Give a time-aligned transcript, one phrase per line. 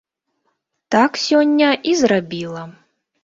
[0.95, 2.63] Так сёння і зрабіла.